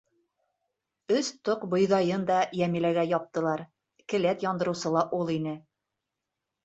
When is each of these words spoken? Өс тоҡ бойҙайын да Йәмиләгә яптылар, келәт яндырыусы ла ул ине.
Өс 1.17 1.27
тоҡ 1.49 1.65
бойҙайын 1.73 2.25
да 2.31 2.37
Йәмиләгә 2.61 3.05
яптылар, 3.11 3.63
келәт 4.15 4.47
яндырыусы 4.47 4.97
ла 4.97 5.05
ул 5.19 5.35
ине. 5.39 5.55